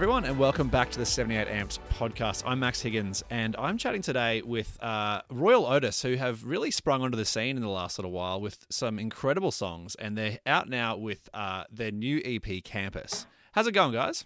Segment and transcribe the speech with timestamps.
[0.00, 2.42] G'day, everyone, and welcome back to the 78 Amps podcast.
[2.46, 7.02] I'm Max Higgins, and I'm chatting today with uh, Royel Otis, who have really sprung
[7.02, 10.70] onto the scene in the last little while with some incredible songs, and they're out
[10.70, 13.26] now with uh, their new EP, Campus.
[13.52, 14.24] How's it going, guys?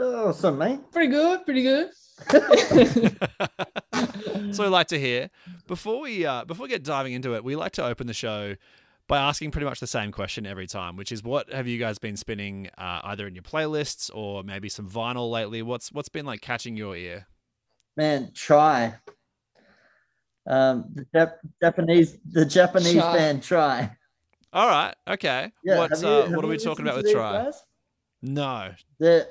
[0.00, 0.80] Awesome, mate.
[0.90, 1.90] Pretty good, pretty good.
[4.52, 5.30] so, I like to hear
[5.68, 8.56] before we uh, before we get diving into it, we like to open the show
[9.06, 11.98] by asking pretty much the same question every time, which is what have you guys
[11.98, 15.62] been spinning uh, either in your playlists or maybe some vinyl lately?
[15.62, 17.26] What's what's been like catching your ear?
[17.96, 18.94] Man, try.
[20.46, 23.16] Um, the Jap- Japanese, the Japanese Try.
[23.16, 23.96] band Try.
[24.52, 25.50] All right, okay.
[25.64, 27.44] Yeah, What's have you- uh, what are we talking about with Try?
[27.44, 27.62] guys?
[28.22, 28.72] No.
[28.98, 29.26] They're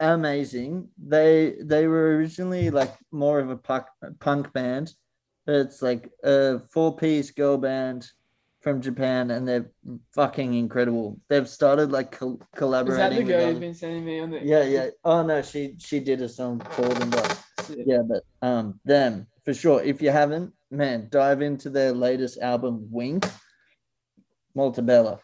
[0.00, 0.88] amazing.
[0.98, 3.84] They they were originally like more of a punk,
[4.20, 4.94] punk band.
[5.46, 8.10] It's like a four piece girl band
[8.62, 9.66] from Japan, and they're
[10.14, 11.18] fucking incredible.
[11.28, 13.26] They've started like col- Is that collaborating.
[13.26, 14.40] the girl other- you've been sending me on the?
[14.42, 14.90] Yeah, yeah.
[15.04, 17.50] Oh no, she she did a song called and stuff.
[17.76, 19.82] Yeah, but um, them for sure.
[19.82, 23.26] If you haven't, man, dive into their latest album, Wink.
[24.56, 25.18] Multibella.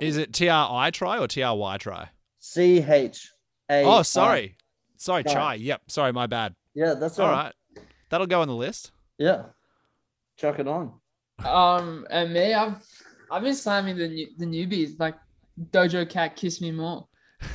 [0.00, 2.10] Is it T R I try or T R Y try?
[2.38, 3.30] C H
[3.70, 3.84] A.
[3.84, 4.56] Oh, sorry.
[4.96, 5.32] Sorry, Chai.
[5.32, 5.54] chai.
[5.54, 5.82] Yep.
[5.88, 6.54] Sorry, my bad.
[6.74, 7.52] Yeah, that's All all right.
[8.10, 8.92] That'll go on the list.
[9.18, 9.44] Yeah,
[10.36, 10.92] chuck it on.
[11.44, 12.76] Um, and me, I've
[13.30, 15.14] I've been slamming the new, the newbies like
[15.70, 17.06] Doja Cat, Kiss Me More.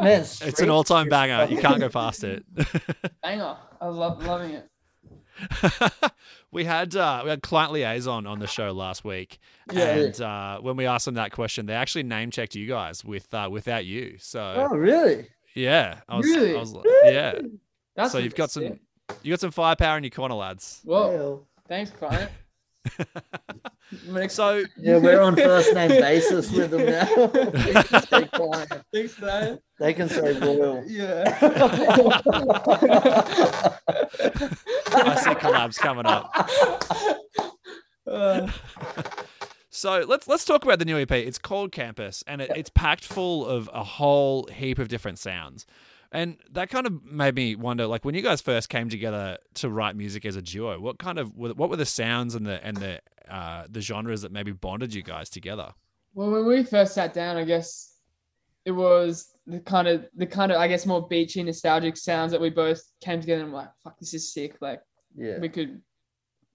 [0.00, 1.46] Man, It's an straight- all-time banger.
[1.52, 2.44] You can't go past it.
[3.22, 3.56] Banger.
[3.80, 4.68] I love loving it.
[6.52, 9.38] we had uh, we had client liaison on the show last week,
[9.72, 9.86] Yeah.
[9.94, 13.32] and uh, when we asked them that question, they actually name checked you guys with
[13.32, 14.16] uh, without you.
[14.18, 15.26] So Oh, really?
[15.54, 16.56] yeah, I was, Really?
[16.56, 17.38] I was like, yeah.
[17.96, 18.80] That's So you've got some sick.
[19.22, 20.80] you got some firepower in your corner, lads.
[20.84, 22.30] Well, thanks, client.
[24.28, 27.26] So Yeah, we're on first name basis with them now.
[27.52, 28.72] They can say client.
[28.92, 29.62] thanks, client.
[29.78, 30.82] They can say royal.
[30.86, 31.36] Yeah.
[34.94, 36.30] I see collabs coming up.
[38.06, 38.48] Uh,
[39.74, 41.10] So let's let's talk about the new EP.
[41.12, 45.64] It's called Campus, and it, it's packed full of a whole heap of different sounds.
[46.12, 49.70] And that kind of made me wonder, like when you guys first came together to
[49.70, 52.76] write music as a duo, what kind of what were the sounds and the and
[52.76, 53.00] the
[53.30, 55.72] uh, the genres that maybe bonded you guys together?
[56.14, 57.96] well, when we first sat down, I guess
[58.66, 62.40] it was the kind of the kind of I guess more beachy, nostalgic sounds that
[62.40, 64.82] we both came together and were like, "Fuck, this is sick!" Like
[65.16, 65.38] Yeah.
[65.38, 65.80] we could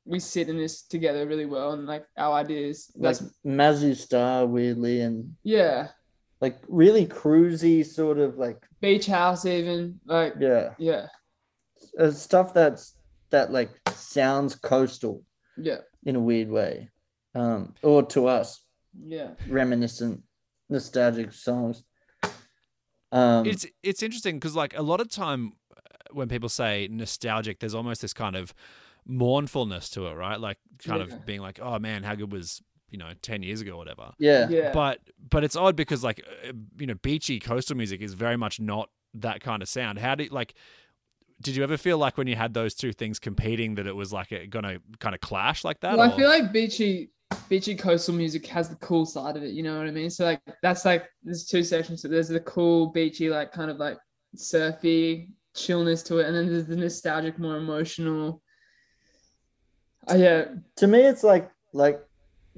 [0.06, 4.46] we sit in this together really well and like our ideas Like that's Mazzy Star,
[4.46, 5.88] weirdly, and yeah
[6.42, 10.74] like really cruisy, sort of like, beach house even like yeah.
[10.78, 11.08] yeah
[12.00, 12.96] uh, stuff that's
[13.31, 15.24] that like sounds coastal
[15.58, 16.90] yeah in a weird way
[17.34, 18.62] um or to us
[19.06, 20.22] yeah reminiscent
[20.70, 21.84] nostalgic songs
[23.12, 25.80] um It's it's interesting because like a lot of time uh,
[26.12, 28.53] when people say nostalgic, there's almost this kind of
[29.08, 30.40] mournfulness to it, right?
[30.40, 31.16] Like kind Yeah.
[31.16, 34.12] of being like, oh man, how good was you know ten years ago or whatever.
[34.20, 34.48] yeah.
[34.50, 34.72] Yeah.
[34.74, 35.00] But
[35.30, 38.90] but it's odd because like uh, you know beachy coastal music is very much not
[39.14, 40.00] that kind of sound.
[40.00, 40.53] How did like
[41.42, 44.12] did you ever feel like when you had those two things competing that it was
[44.12, 47.12] like it gonna kind of clash like that well, or- i feel like beachy
[47.50, 50.09] beachy coastal music has the cool side of it you know what i mean?
[50.09, 53.78] So like that's like there's two sections so there's the cool beachy like kind of
[53.78, 53.97] like
[54.36, 58.42] surfy chillness to it and then there's the nostalgic more emotional.
[60.09, 60.46] Uh, yeah.
[60.78, 62.00] To me it's like like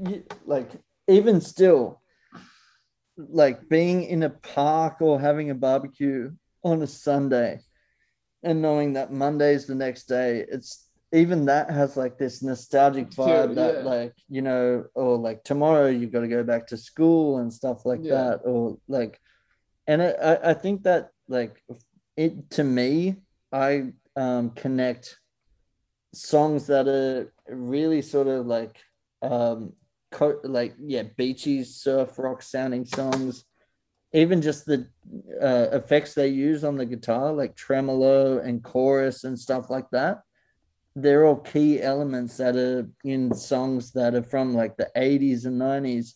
[0.08, 0.70] you- like
[1.08, 2.02] even still
[3.18, 6.32] like being in a park or having a barbecue
[6.64, 7.60] on a sunday
[8.44, 13.56] and knowing that monday's the next day it's even that has like this nostalgic vibe
[13.56, 13.82] that yeah.
[13.90, 17.86] like you know or like tomorrow you've got to go back to school and stuff
[17.86, 18.16] like Yeah.
[18.16, 19.20] that or like
[19.88, 21.62] and I i think that like
[22.16, 23.16] it to me
[23.52, 25.20] i um connect
[26.14, 28.78] songs that are really sort of like
[29.22, 29.74] um
[30.12, 33.46] co- like yeah beachy surf rock sounding songs.
[34.12, 34.88] Even just the
[35.40, 40.22] uh, effects they use on the guitar like tremolo and chorus and stuff like that
[40.96, 45.60] they're all key elements that are in songs that are from like the 80s and
[45.62, 46.12] 90s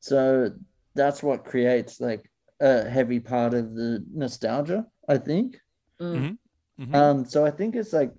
[0.00, 0.52] so
[0.94, 2.30] that's what creates like
[2.60, 5.58] a heavy part of the nostalgia i think.
[6.00, 6.36] Mm,
[6.78, 6.94] Mhm.
[6.94, 8.12] um, so I think it's like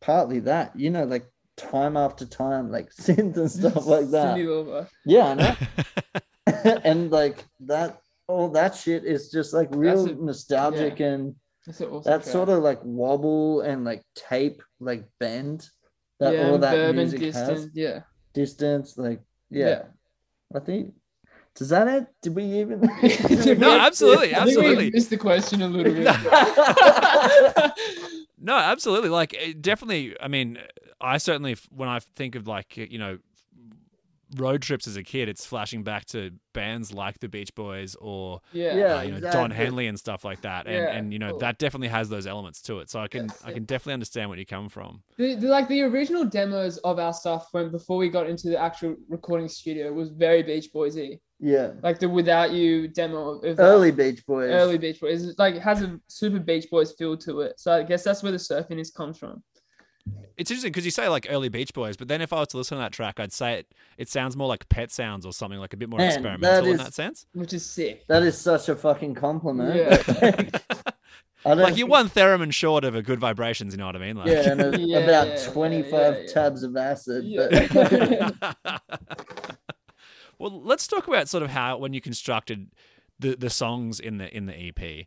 [0.00, 1.26] partly that, you know, like
[1.56, 4.36] time after time, like synth and stuff like that.
[4.36, 5.56] Cindy Yeah, I know.
[6.84, 11.34] and like that, all that shit is just like real a- nostalgic and
[11.66, 12.32] That's an awesome that track.
[12.32, 15.68] sort of like wobble and like tape, like bend
[16.20, 17.50] that yeah, all that music distant.
[17.50, 17.68] has.
[17.74, 18.00] Yeah.
[18.34, 19.20] Distance, like
[19.50, 19.66] yeah.
[19.68, 19.82] Yeah.
[20.54, 20.94] I think
[21.54, 22.06] Does that it?
[22.22, 22.80] Did we even?
[23.58, 24.90] No, absolutely, I we absolutely.
[24.90, 26.06] missed the question a little bit.
[28.42, 29.08] No, absolutely.
[29.08, 30.16] Like, it definitely.
[30.20, 30.58] I mean,
[31.02, 33.18] I certainly, when I think of like, you know,
[34.38, 38.40] road trips as a kid, it's flashing back to bands like the Beach Boys or
[38.52, 38.74] yeah.
[38.74, 38.96] Yeah.
[38.96, 39.50] uh, you know Don.
[39.50, 40.66] Henley and stuff like that.
[40.66, 41.38] And Yeah, and you know cool.
[41.40, 42.88] that definitely has those elements to it.
[42.88, 43.54] So I can Yes, I yeah.
[43.56, 45.02] can definitely understand where you come from.
[45.18, 48.58] The, the like the original demos of our stuff when before we got into the
[48.58, 51.20] actual recording studio was very Beach Boysy.
[51.38, 51.72] yeah.
[51.82, 54.50] Like the Without You demo of that Early Beach Boys.
[54.50, 55.24] early Beach Boys.
[55.24, 57.60] It's like it has a super Beach Boys feel to it.
[57.60, 59.42] So I guess that's where the surfiness comes from.
[60.36, 62.56] It's interesting because you say like early Beach Boys, but then if I was to
[62.56, 63.66] listen to that track, I'd say it
[63.98, 66.70] it sounds more like Pet Sounds or something like a bit more Man, experimental that
[66.70, 67.26] in that sense.
[67.34, 68.06] Which is sick.
[68.08, 69.76] That is such a fucking compliment.
[69.76, 70.42] Yeah.
[71.44, 73.98] I don't Like you're one theremin short of a good vibrations, you know what I
[73.98, 74.16] mean?
[74.16, 76.26] Like, Yeah, and a- Yeah, about yeah, yeah, 25 yeah, yeah.
[76.32, 77.24] tabs of acid.
[77.24, 77.66] Yeah.
[77.72, 78.56] But
[80.38, 82.70] well, let's talk about sort of how when you constructed
[83.18, 85.06] the the songs in the in the EP.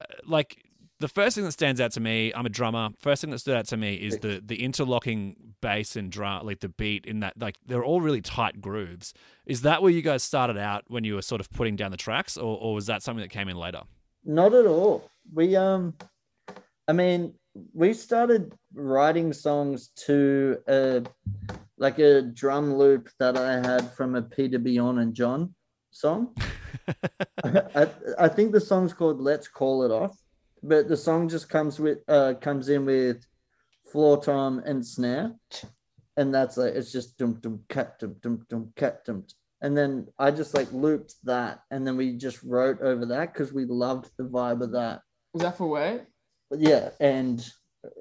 [0.00, 0.62] Uh, like
[1.00, 2.90] the first thing that stands out to me, I'm a drummer.
[3.00, 6.60] First thing that stood out to me is the the interlocking bass and drum, like
[6.60, 9.14] the beat in that, like they're all really tight grooves.
[9.46, 11.96] Is that where you guys started out when you were sort of putting down the
[11.96, 13.82] tracks, or, or was that something that came in later?
[14.24, 15.10] Not at all.
[15.32, 15.94] We um
[16.86, 17.34] I mean,
[17.72, 21.02] we started writing songs to a
[21.78, 25.54] like a drum loop that I had from a Peter Bjorn and John
[25.90, 26.34] song.
[27.44, 27.88] I,
[28.18, 30.16] I think the song's called Let's Call It Off,
[30.62, 33.26] but the song just comes with uh comes in with
[33.90, 35.32] floor tom and snare.
[36.16, 39.24] And that's like it's just dum dum cat dum dum dum cat dum
[39.62, 43.52] and then I just like looped that, and then we just wrote over that because
[43.52, 45.02] we loved the vibe of that.
[45.34, 46.02] Was that for Wait?
[46.56, 47.46] Yeah, and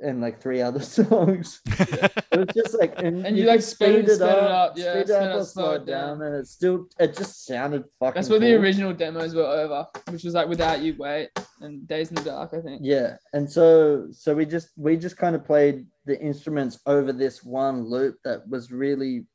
[0.04, 1.62] and like three other songs.
[1.66, 4.92] it was just like and, And you, like, speed, sped it- sped it up, yeah,
[4.94, 6.20] speed it up up, slow it down.
[6.20, 8.16] down, and it still it just sounded fucking.
[8.16, 11.30] That's what the original demos were over, which was like Without You Wait
[11.62, 12.82] and Days in the Dark, I think.
[12.84, 17.44] Yeah, and so so we just we just kind of played the instruments over this
[17.44, 19.26] one loop that was really,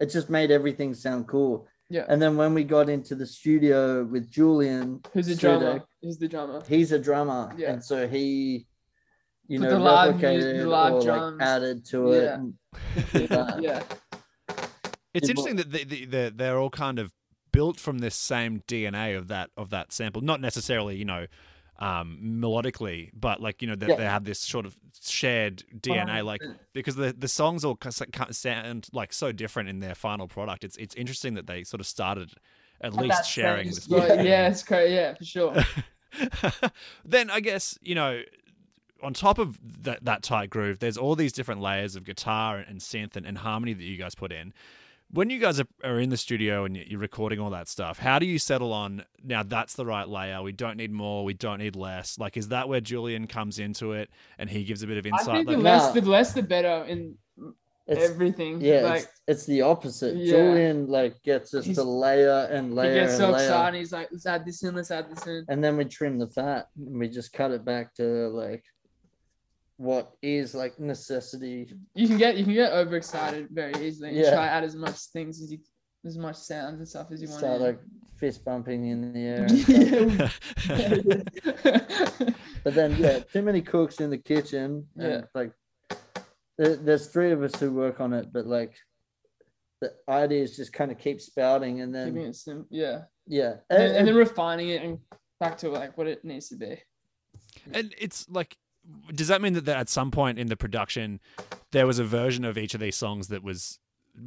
[0.00, 1.66] it just made everything sound cool.
[1.90, 2.06] Yeah.
[2.08, 5.84] And then when we got into the studio with Julian, Who's Sudek, drummer?
[6.02, 6.62] Who's the drummer?
[6.66, 7.72] he's a drummer, Yeah.
[7.72, 8.66] and so he,
[9.48, 11.38] you Put know, live replicated music- live or drums.
[11.38, 12.22] like added to it.
[12.24, 12.34] Yeah.
[12.34, 12.54] and
[13.12, 13.30] did
[13.62, 13.82] yeah.
[15.12, 17.12] It's interesting that the, the, the, they're all kind of
[17.52, 20.22] built from this same DNA of that of that sample.
[20.22, 21.26] Not necessarily, you know,
[21.78, 23.96] um, melodically, but like you know that Yeah.
[23.96, 24.76] they have this sort of
[25.06, 26.24] shared DNA.
[26.24, 26.40] Like
[26.72, 30.64] because the the songs all ca- ca- sound like so different in their final product.
[30.64, 32.32] It's it's interesting that they sort of started
[32.80, 33.84] at At least sharing same this.
[33.84, 34.24] spot.
[34.24, 34.92] Yeah, it's great.
[34.92, 35.54] Yeah, for sure.
[37.04, 38.20] then I guess you know,
[39.04, 42.80] on top of that that tight groove, there's all these different layers of guitar and
[42.80, 44.52] synth and, and harmony that you guys put in.
[45.10, 48.18] When you guys are, are in the studio and you're recording all that stuff, how
[48.18, 49.42] do you settle on now?
[49.44, 50.42] That's the right layer.
[50.42, 51.24] We don't need more.
[51.24, 52.18] We don't need less.
[52.18, 55.28] Like, is that where Julian comes into it and he gives a bit of insight?
[55.28, 55.46] I insight?
[55.46, 56.00] think the less Nah.
[56.00, 57.16] the less the better in
[57.86, 58.60] It's, everything.
[58.62, 60.16] yeah, like it's, it's the opposite.
[60.16, 60.32] Yeah.
[60.32, 62.88] Julian like gets us He's- to layer and layer.
[62.88, 63.78] he layer gets and so layer, excited.
[63.78, 64.74] He's like, let's add this in.
[64.74, 65.44] Let's add this in.
[65.48, 68.64] and then we trim the fat and we just cut it back to like
[69.76, 71.68] what is like necessity.
[71.94, 74.30] You can get you can get overexcited very easily and Yeah.
[74.34, 75.58] try out as much things as you
[76.06, 77.40] as much sounds and stuff as you want.
[77.40, 77.80] Start like
[78.16, 79.46] fist bumping in the air.
[80.68, 82.34] yeah.
[82.64, 84.86] But then, yeah, too many cooks in the kitchen.
[84.96, 85.20] And, Yeah.
[85.34, 85.52] Like,
[86.56, 88.74] there, there's three of us who work on it, but like,
[89.82, 93.02] the ideas just kind of keep spouting, and then it sim- yeah.
[93.26, 94.98] yeah, And, and, and then refining it and
[95.40, 96.78] back to like what it needs to be.
[97.72, 98.56] and it's like,
[99.14, 101.20] does that mean that, that at some point in the production,
[101.72, 103.78] there was a version of each of these songs that was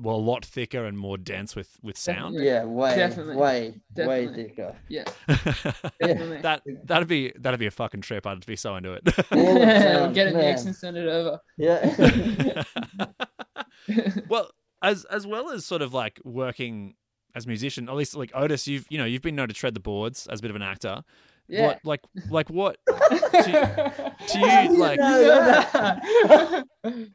[0.02, 2.36] well a lot thicker and more dense with with sound?
[2.36, 3.36] yeah, way, Definitely.
[3.38, 4.76] way, way thicker.
[4.90, 5.06] Yeah.
[5.28, 6.42] Definitely.
[6.42, 8.28] that that'd be that'd be a fucking trip.
[8.28, 9.04] I'd be so into it.
[9.32, 10.44] All of sound, Get it man.
[10.46, 11.40] mixed and send it over.
[11.58, 12.64] Yeah,
[14.30, 14.50] well,
[14.82, 16.96] as as well as sort of like working
[17.36, 19.80] as musician, at least like Otis, you've you know you've been known to tread the
[19.80, 21.04] boards as a bit of an actor.
[21.48, 21.66] Yeah.
[21.68, 26.64] What like like what to you, like- know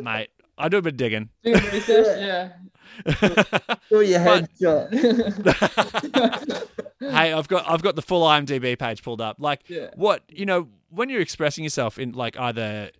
[0.00, 0.30] mate?
[0.60, 1.28] I do a bit of digging.
[1.44, 2.48] yeah.
[3.04, 4.90] do your headshot.
[7.00, 9.36] hey, I've got I've got the full IMDb page pulled up.
[9.38, 9.90] Like Yeah.
[9.94, 12.90] what you know when you're expressing yourself in like either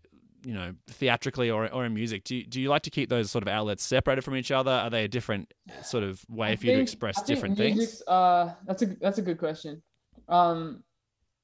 [0.44, 3.30] you know theatrically or or in music, do you, do you like to keep those
[3.30, 4.70] sort of outlets separated from each other?
[4.70, 8.02] Are they a different sort of way I for you to express think different things?
[8.06, 9.82] Uh, that's a that's a good question.
[10.28, 10.82] Um,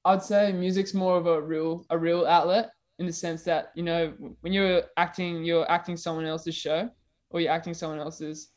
[0.04, 3.82] I'd say music's more of a real a real outlet in the sense that you
[3.82, 6.90] know when you're acting, you're acting someone else's show
[7.30, 8.50] or you're acting someone else's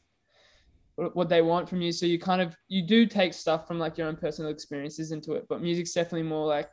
[1.14, 1.92] what they want from you.
[1.92, 5.34] So you kind of you do take stuff from like your own personal experiences into
[5.34, 6.70] it, but music's definitely more like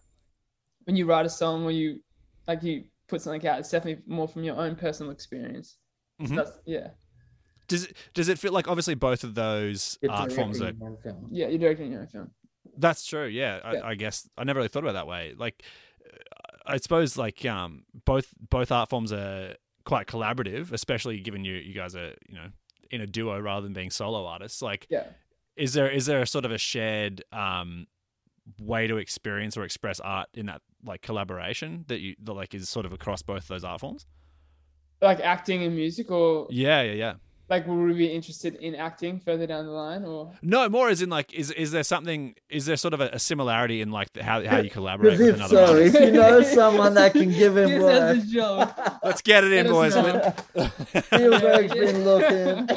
[0.85, 2.01] when you write a song or you
[2.49, 5.77] like you put something out, it's definitely more from your own personal experience.
[6.25, 6.37] So Mhm.
[6.37, 6.89] that's yeah.
[7.69, 10.81] Does it does it feel like obviously both of those You're art forms are directing
[10.81, 11.29] your own film.
[11.31, 12.31] Yeah, you're directing your own film.
[12.77, 13.27] That's true.
[13.27, 13.81] Yeah, I, Yeah.
[13.85, 15.35] I guess I never really thought about that way.
[15.37, 15.63] Like,
[16.05, 16.17] uh,
[16.67, 19.55] I suppose like um both both art forms are
[19.85, 22.49] quite collaborative, especially given you you guys are you know
[22.91, 24.63] in a duo rather than being solo artists.
[24.63, 25.05] Like, Yeah.
[25.57, 27.87] is there is there a sort of a shared um
[28.61, 32.69] way to experience or express art in that like collaboration that you that like is
[32.69, 34.07] sort of across both those art forms?
[35.01, 37.15] Like acting and music or Yeah, yeah, yeah.
[37.51, 41.03] Like would we be interested in acting further down the line or No, more as
[41.03, 42.35] in like, is is there something?
[42.49, 45.29] Is there sort of a, a similarity in like the, how how you collaborate with
[45.29, 45.95] if another so, artist?
[45.95, 48.99] if you know someone that can give him Yes, work, a joke.
[49.05, 49.95] Let's get it in, Let boys.
[49.95, 50.33] know.
[51.03, 52.69] Spielberg's been looking.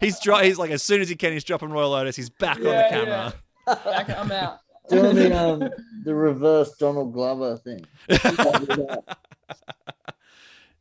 [0.00, 2.16] he's dro- he's like as soon as he can, he's dropping Royal Lotus.
[2.16, 3.34] He's back on the Yeah, camera.
[3.66, 4.58] Back- I'm out.
[4.88, 5.70] Doing the um
[6.04, 7.86] the reverse Donald Glover thing.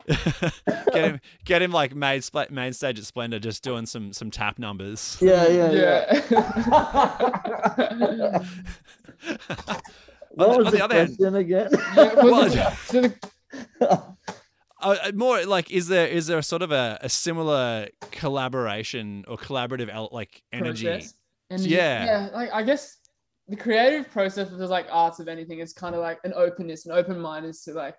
[0.93, 4.31] get him, get him like main, spl- main stage at Splendour, just doing some some
[4.31, 5.17] tap numbers.
[5.21, 6.21] Yeah, yeah, yeah.
[6.31, 8.43] Yeah.
[10.31, 11.69] What On was on the, the other hand- again?
[11.95, 12.55] Yeah, Well, was
[12.95, 13.25] it-
[14.81, 19.35] Uh, more like, is there is there a sort of a, a similar collaboration or
[19.35, 20.85] collaborative el- like energy?
[20.85, 21.13] process.
[21.49, 22.05] And Yeah.
[22.05, 22.95] yeah, like I guess
[23.49, 26.85] the creative process of the like arts of anything is kind of like an openness,
[26.85, 27.95] an open mindedness to like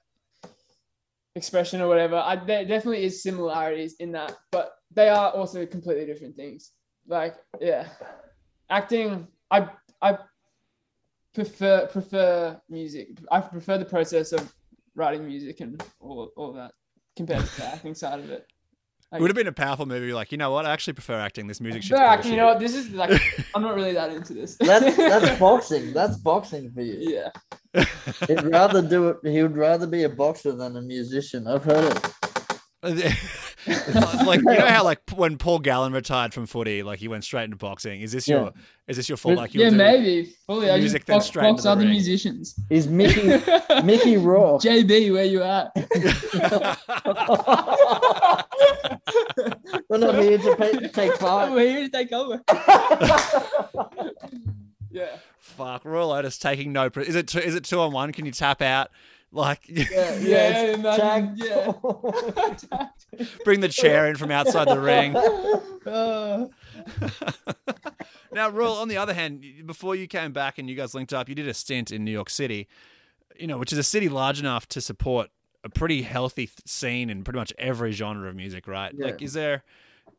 [1.34, 2.16] expression or whatever.
[2.16, 6.72] I there definitely is similarities in that, but they are also completely different things.
[7.06, 7.88] Like yeah,
[8.68, 9.26] acting.
[9.50, 9.68] I
[10.02, 10.18] I
[11.34, 13.18] prefer prefer music.
[13.30, 14.52] I prefer the process of
[14.94, 16.72] writing music and all all that
[17.16, 18.46] compared to the acting side of it.
[19.12, 20.12] It would have been a powerful movie.
[20.12, 20.66] Like, you know what?
[20.66, 21.48] I actually prefer acting.
[21.48, 22.60] This music shit's But acting, you know what?
[22.60, 23.20] This is like
[23.54, 24.56] I'm not really that into this.
[24.56, 25.92] That's that's boxing.
[25.92, 27.18] That's boxing for you.
[27.74, 27.84] yeah.
[28.28, 29.16] He'd rather do it.
[29.24, 31.46] He would rather be a boxer than a musician.
[31.48, 32.14] I've heard it.
[34.26, 37.44] like you know how like when Paul Gallen retired from footy, like he went straight
[37.44, 38.00] into boxing.
[38.00, 38.36] Is this Yeah.
[38.40, 38.52] your
[38.88, 39.36] is this your fault?
[39.36, 40.32] Like you'll Yeah, maybe.
[40.46, 40.70] Fully.
[40.70, 41.90] I music, just then box, straight into box the other ring.
[41.90, 42.54] musicians.
[42.70, 43.38] Is Mickey
[43.84, 44.62] Mickey Rourke.
[44.62, 45.72] JB, where you at?
[49.88, 51.52] We're not here to pay, take part.
[51.52, 52.40] We're here to take over.
[54.92, 55.06] Yeah.
[55.38, 56.90] Fuck, Royel Lotus taking no.
[56.90, 58.10] Pre- is it two, is it two on one?
[58.12, 58.90] Can you tap out?
[59.30, 61.72] Like Yeah, Yeah, yeah, it's tag- yeah.
[63.44, 65.14] bring the chair in from outside the ring.
[65.86, 66.48] Uh,
[68.32, 68.72] now, Royal.
[68.74, 71.46] On the other hand, before you came back and you guys linked up, you did
[71.46, 72.66] a stint in New York City.
[73.38, 75.30] You know, which is a city large enough to support
[75.64, 78.92] a pretty healthy scene in pretty much every genre of music, right?
[78.96, 79.06] Yeah.
[79.06, 79.62] Like, is there?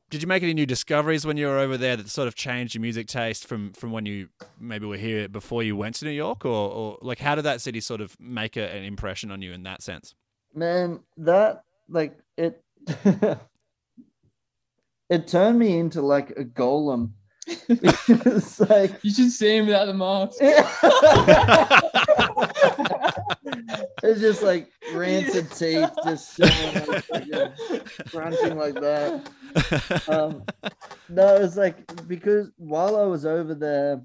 [0.09, 2.75] Did you make any new discoveries when you were over there that sort of changed
[2.75, 4.27] your music taste from from when you
[4.59, 7.61] maybe were here before you went to New York, or, or like how did that
[7.61, 10.13] city sort of make a, an impression on you in that sense?
[10.53, 12.61] Man, that like it
[15.09, 17.11] it turned me into like a golem.
[17.47, 20.39] it's like you should see him without the mask.
[24.03, 27.57] it's just like rancid tape just like,
[28.07, 30.03] crunching like that.
[30.07, 30.43] Um,
[31.09, 34.01] no, it was like because while I was over there,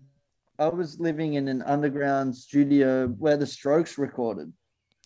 [0.58, 4.52] I was living in an underground studio where the Strokes recorded.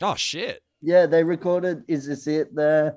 [0.03, 0.63] oh shit!
[0.81, 2.97] Yeah, they recorded Is This It there.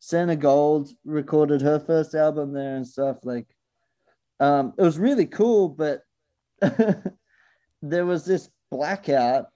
[0.00, 3.18] Santigold recorded her first album there and stuff.
[3.22, 3.46] Like,
[4.40, 6.02] um, it was really cool, but
[7.82, 9.46] there was this blackout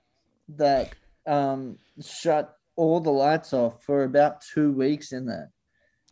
[0.50, 0.94] that
[1.26, 5.50] um, shut all the lights off for about two weeks in there.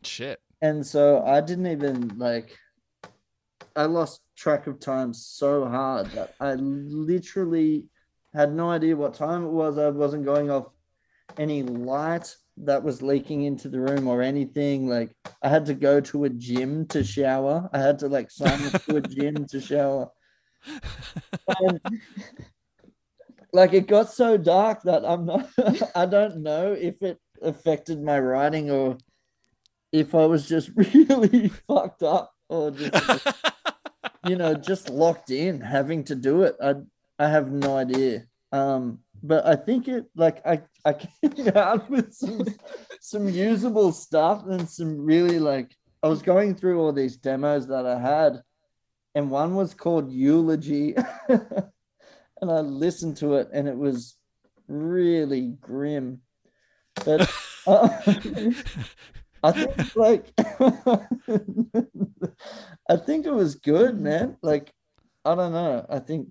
[0.02, 0.40] Shit.
[0.62, 2.56] And so I didn't even like,
[3.76, 7.86] I lost track of time so hard that I literally
[8.32, 9.78] had no idea what time it was.
[9.78, 10.68] I wasn't going off
[11.38, 14.88] any light that was leaking into the room or anything.
[14.88, 17.68] Like I had to go to a gym to shower.
[17.72, 20.10] I had to like sign up to a gym to shower.
[21.60, 21.78] And,
[23.54, 25.48] like it got so dark that I'm not
[25.94, 28.98] I don't know if it affected my writing or
[29.92, 33.26] if I was just really fucked up or just
[34.26, 36.56] you know just locked in having to do it.
[36.62, 36.74] I
[37.18, 38.24] I have no idea.
[38.52, 42.44] Um but I think it like I I came out with some
[43.00, 47.86] some usable stuff and some really like I was going through all these demos that
[47.86, 48.42] I had
[49.14, 50.96] and one was called Eulogy
[52.40, 54.16] and I listened to it and it was
[54.68, 56.20] really grim.
[57.04, 57.30] But
[57.66, 57.88] uh,
[59.42, 60.32] I think like
[62.88, 64.36] I think it was good, man.
[64.42, 64.72] Like
[65.24, 65.86] I don't know.
[65.88, 66.28] I think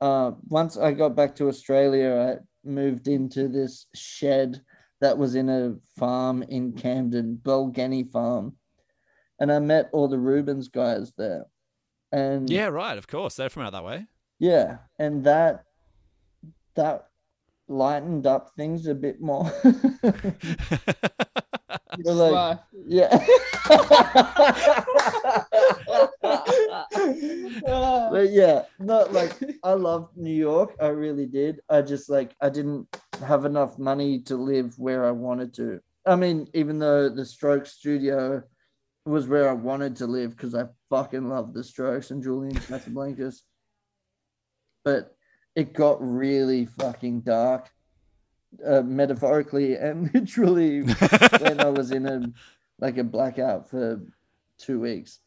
[0.00, 4.62] uh, once I got back to Australia, I moved into this shed
[5.00, 8.56] that was in a farm in Camden, Bulgani Farm,
[9.38, 11.46] and I met all the Rubens guys there.
[12.12, 12.98] And Yeah, right.
[12.98, 14.06] Of course, they're from out that way.
[14.40, 15.64] Yeah, and that
[16.74, 17.08] that
[17.68, 19.52] lightened up things a bit more.
[21.98, 23.10] You're like, yeah.
[28.10, 29.32] but yeah, not like
[29.62, 30.74] I loved New York.
[30.80, 31.60] I really did.
[31.68, 32.88] I just like I didn't
[33.24, 35.80] have enough money to live where I wanted to.
[36.06, 38.42] I mean, even though the Strokes studio
[39.04, 43.42] was where I wanted to live because I fucking love the Strokes and Julian Casablancas.
[44.84, 45.16] But
[45.56, 47.70] it got really fucking dark,
[48.66, 52.22] uh, metaphorically and literally when I was in a
[52.78, 54.00] like a blackout for
[54.58, 55.20] two weeks.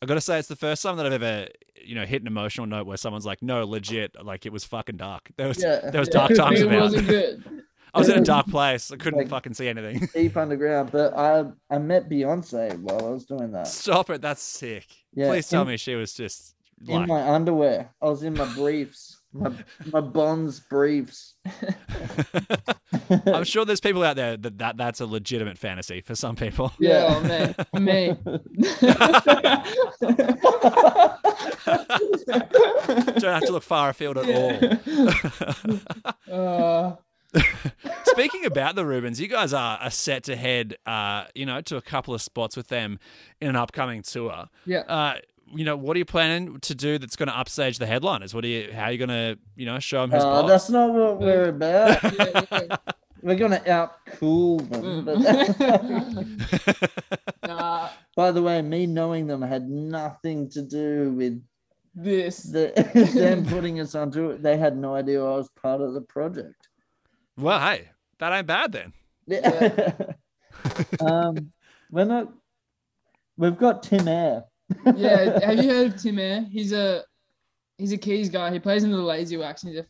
[0.00, 1.48] I gotta say, it's the first time that I've ever,
[1.84, 4.96] you know, hit an emotional note where someone's like, "No, legit, like it was fucking
[4.96, 5.90] dark." There was Yeah.
[5.90, 6.18] there was Yeah.
[6.28, 6.80] dark times it about.
[6.82, 7.62] wasn't good.
[7.92, 8.92] I was in a dark place.
[8.92, 10.08] I couldn't Like- fucking see anything.
[10.14, 10.92] deep underground.
[10.92, 13.66] But I I met Beyonce while I was doing that.
[13.66, 14.22] Stop it.
[14.22, 14.86] That's sick.
[15.14, 16.54] Yeah, Please tell in- me she was just
[16.86, 17.90] In my underwear.
[18.00, 19.16] I was in my briefs.
[19.32, 19.52] My
[19.92, 21.34] my bonds briefs.
[23.26, 26.72] I'm sure there's people out there that, that that's a legitimate fantasy for some people.
[26.78, 27.52] Yeah, Yeah.
[27.74, 28.16] oh, man, me.
[32.38, 34.58] Don't have to look far afield at all.
[36.32, 36.96] uh,
[38.04, 41.76] Speaking about the Rubens, you guys are, are set to head, uh, you know, to
[41.76, 42.98] a couple of spots with them
[43.40, 44.46] in an upcoming tour.
[44.64, 44.80] yeah.
[44.80, 45.14] Uh,
[45.54, 48.34] you know, what are you planning to do that's going to upstage the headliners?
[48.34, 48.70] What are you?
[48.72, 50.48] How are you going to, you know, show them who's Uh, boss?
[50.50, 52.02] that's not what we're about.
[52.18, 52.76] yeah, yeah.
[53.20, 55.04] We're gonna out cool them.
[55.04, 56.88] But Mm.
[57.46, 61.42] nah, by the way, me knowing them had nothing to do with
[61.96, 62.44] this.
[62.44, 62.72] the,
[63.14, 64.42] them putting us onto it.
[64.42, 66.68] They had no idea I was part of the project.
[67.36, 68.92] Well, hey, that ain't bad then.
[69.26, 69.90] Yeah.
[71.00, 71.50] um,
[71.90, 72.28] we're not.
[73.36, 74.44] We've got Tim Air.
[74.96, 76.46] Yeah, have you heard of Tim Air?
[76.50, 77.04] He's a
[77.78, 78.50] he's a keys guy.
[78.52, 79.62] He plays in the Lazy Wax.
[79.62, 79.86] And he's a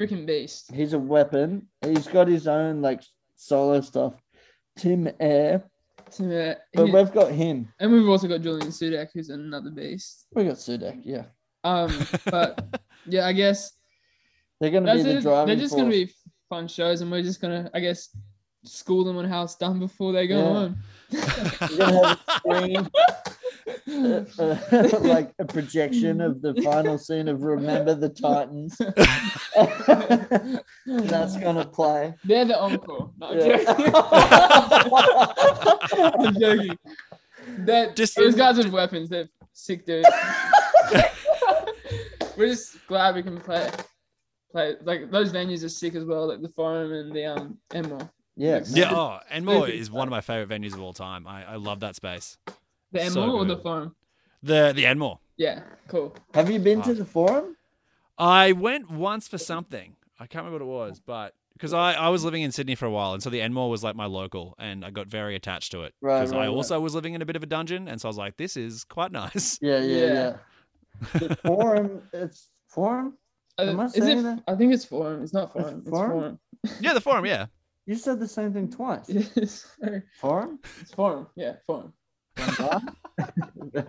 [0.00, 0.70] freaking beast.
[0.72, 1.68] He's a weapon.
[1.84, 3.02] He's got his own like
[3.36, 4.14] solo stuff.
[4.76, 5.64] Tim Air,
[6.10, 6.58] Tim Air.
[6.72, 7.68] but He- we've got him.
[7.78, 10.26] and we've also got Julian Sudek, who's another beast.
[10.34, 11.02] We got Sudek.
[11.04, 11.24] Yeah,
[11.64, 11.92] Um,
[12.30, 13.72] but yeah, I guess
[14.60, 15.22] they're gonna be the it.
[15.22, 15.82] driving They're just force.
[15.82, 16.10] gonna be
[16.48, 18.08] fun shows, and we're just gonna, I guess,
[18.64, 20.74] school them on how it's done before they go
[21.10, 21.18] Yeah.
[21.20, 22.90] on.
[23.92, 24.24] uh,
[25.00, 28.76] like a projection of the final scene of Remember the Titans.
[30.86, 32.14] That's gonna play.
[32.24, 33.10] They're the encore.
[33.18, 33.56] No, I'm Yeah.
[33.58, 33.94] joking.
[36.26, 36.78] I'm joking.
[37.66, 40.08] That Just- those guys with weapons, they're sick dudes.
[42.36, 43.70] We're just glad we can play
[44.52, 48.10] play like those venues are sick as well, like the forum and the um Enmore.
[48.36, 48.60] Yeah.
[48.68, 48.94] Yeah.
[48.94, 51.26] Oh, and more Stupid is one of my favorite venues of all time.
[51.26, 52.38] I, I love that space.
[52.92, 53.62] The So Enmore or the good.
[53.62, 53.96] forum?
[54.42, 55.18] The the Enmore.
[55.36, 56.14] Yeah, cool.
[56.34, 57.56] Have you been to the forum?
[58.18, 59.96] I went once for something.
[60.20, 62.86] I can't remember what it was, but because I, I was living in Sydney for
[62.86, 65.72] a while, and so the Enmore was like my local, and I got very attached
[65.72, 65.94] to it.
[66.00, 66.48] Right, Because right, I right.
[66.54, 68.56] also was living in a bit of a dungeon, and so I was like, this
[68.56, 69.58] is quite nice.
[69.62, 70.12] Yeah, yeah, Yeah.
[70.14, 71.18] yeah.
[71.28, 72.02] The forum.
[72.12, 73.16] It's forum.
[73.58, 74.22] Am I Uh, is saying it?
[74.22, 74.42] that?
[74.46, 75.22] I think it's forum.
[75.22, 75.78] It's not forum.
[75.80, 76.10] It's forum?
[76.12, 76.38] forum.
[76.80, 77.46] yeah, the forum, yeah.
[77.86, 79.08] You said the same thing twice.
[79.36, 79.66] It's,
[80.20, 80.58] Forum.
[80.80, 81.26] it's forum.
[81.36, 81.92] Yeah, forum.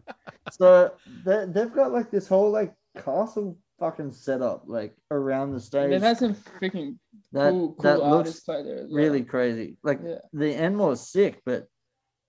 [0.51, 0.91] so
[1.25, 5.89] they, they've got like this whole like castle fucking setup like around the stage.
[5.89, 6.97] They've had some freaking
[7.31, 8.83] that cool, cool that artists looks play there.
[8.83, 8.95] As well.
[8.97, 9.77] really crazy.
[9.83, 10.19] Like Yeah.
[10.33, 11.67] the Enmore's sick, but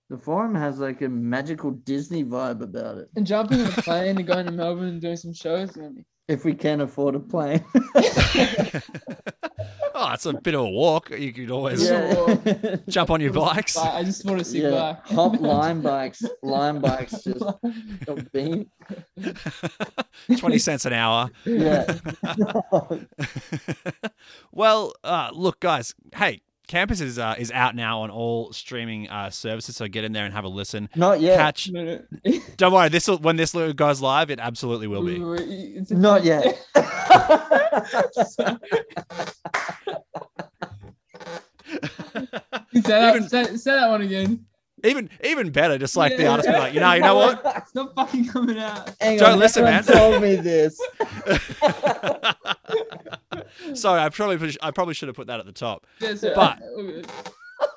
[0.09, 3.09] the forum has like a magical Disney vibe about it.
[3.15, 5.75] And jumping on a plane and going to Melbourne and doing some shows.
[5.77, 5.93] is
[6.27, 7.63] If we can't afford a plane.
[9.95, 11.09] oh, it's a bit of a walk.
[11.09, 12.75] You could always Yeah.
[12.89, 13.77] jump on your bikes.
[13.77, 14.69] I just want to see yeah.
[14.69, 15.07] black.
[15.07, 16.23] Hop Lime bikes.
[16.43, 17.41] Lime bikes just
[18.07, 18.69] a beam.
[20.37, 21.29] 20 cents an hour.
[21.45, 21.97] Yeah.
[24.51, 25.95] well, uh, look, guys.
[26.13, 30.13] Hey, Campus is uh, is out now on all streaming uh, services, so get in
[30.13, 30.89] there and have a listen.
[30.95, 31.37] Not yet.
[31.37, 31.69] Catch.
[31.71, 31.99] No,
[32.57, 32.89] Don't worry.
[32.89, 35.19] This will when this goes live, it absolutely will be.
[35.19, 35.33] no.
[35.37, 36.57] It's a- Not yet.
[38.23, 38.57] say,
[42.87, 44.45] that, Even- say, say that one again.
[44.83, 47.41] Even even better, just like the artist be like, you know, you know what?
[47.57, 48.91] It's not fucking coming out.
[49.01, 49.83] Hang Don't on, listen, no man.
[49.85, 50.79] one told me this.
[53.73, 55.85] Sorry, I probably I probably should have put that at the top.
[55.99, 57.01] Yeah, so- But- all.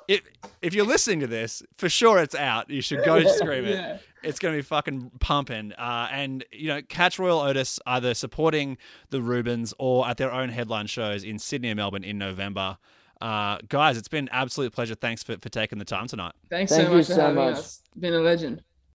[0.09, 0.21] If
[0.61, 2.69] if you're listening to this, for sure it's out.
[2.69, 3.75] You should go stream it.
[3.75, 3.97] Yeah.
[4.23, 5.71] It's going to be fucking pumping.
[5.73, 8.77] Uh, and, you know, catch Royel Otis either supporting
[9.11, 12.77] the Rubens or at their own headline shows in Sydney and Melbourne in November.
[13.21, 14.95] Uh, guys, it's been an absolute pleasure.
[14.95, 16.33] Thanks for, for taking the time tonight.
[16.49, 17.55] Thanks Thank so you much for so having much.
[17.55, 17.81] us.
[17.99, 18.63] Been a legend.